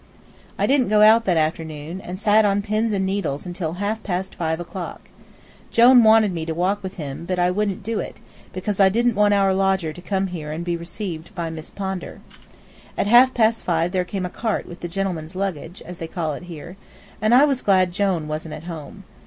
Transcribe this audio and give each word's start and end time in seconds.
I 0.57 0.65
didn't 0.65 0.89
go 0.89 1.03
out 1.03 1.25
that 1.25 1.37
afternoon, 1.37 2.01
and 2.01 2.19
sat 2.19 2.43
on 2.43 2.63
pins 2.63 2.91
and 2.91 3.05
needles 3.05 3.45
until 3.45 3.73
half 3.73 4.01
past 4.01 4.33
five 4.33 4.59
o'clock. 4.59 5.11
Jone 5.69 6.03
wanted 6.03 6.33
me 6.33 6.43
to 6.47 6.55
walk 6.55 6.81
with 6.81 6.95
him, 6.95 7.23
but 7.25 7.37
I 7.37 7.51
wouldn't 7.51 7.83
do 7.83 7.99
it, 7.99 8.17
because 8.51 8.79
I 8.79 8.89
didn't 8.89 9.13
want 9.13 9.35
our 9.35 9.53
lodger 9.53 9.93
to 9.93 10.01
come 10.01 10.25
here 10.25 10.51
and 10.51 10.65
be 10.65 10.75
received 10.75 11.35
by 11.35 11.51
Miss 11.51 11.69
Pondar. 11.69 12.19
At 12.97 13.05
half 13.05 13.35
past 13.35 13.63
five 13.63 13.91
there 13.91 14.03
came 14.03 14.25
a 14.25 14.29
cart 14.31 14.65
with 14.65 14.79
the 14.79 14.87
gentleman's 14.87 15.35
luggage, 15.35 15.83
as 15.85 15.99
they 15.99 16.07
call 16.07 16.33
it 16.33 16.45
here, 16.49 16.77
and 17.21 17.31
I 17.31 17.45
was 17.45 17.61
glad 17.61 17.91
Jone 17.91 18.27
wasn't 18.27 18.55
at 18.55 18.63
home. 18.63 19.03